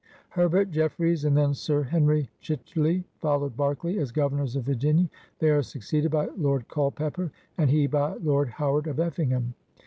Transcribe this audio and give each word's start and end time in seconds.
Herbert 0.29 0.71
JeflFreys 0.71 1.25
and 1.25 1.37
then 1.37 1.53
Sir 1.53 1.83
Henry 1.83 2.31
Chicheley 2.41 3.03
follow 3.19 3.49
Berkeley 3.49 3.99
as 3.99 4.11
Governors 4.11 4.55
of 4.55 4.63
Virginia; 4.63 5.07
they 5.37 5.51
are 5.51 5.61
succeeded 5.61 6.09
by 6.09 6.25
Lord 6.35 6.67
Culpeper 6.67 7.31
and 7.55 7.69
he 7.69 7.85
by 7.85 8.13
Lord 8.15 8.49
How 8.49 8.73
ard 8.73 8.87
of 8.87 8.99
Effingham. 8.99 9.53